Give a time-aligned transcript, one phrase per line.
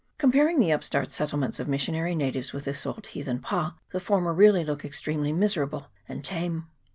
[0.17, 4.33] Comparing the upstart settlements of mis sionary natives with this old heathen pa, the former
[4.33, 6.65] really look extremely miserable and tame.